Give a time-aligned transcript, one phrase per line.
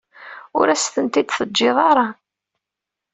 [0.59, 2.07] Ur as-ten-id-teǧǧiḍ ara.